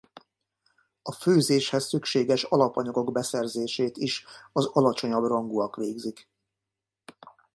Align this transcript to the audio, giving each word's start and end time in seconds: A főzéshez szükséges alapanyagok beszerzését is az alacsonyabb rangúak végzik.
A 1.01 1.11
főzéshez 1.11 1.87
szükséges 1.87 2.43
alapanyagok 2.43 3.11
beszerzését 3.11 3.97
is 3.97 4.25
az 4.53 4.65
alacsonyabb 4.65 5.23
rangúak 5.23 5.75
végzik. 5.75 6.29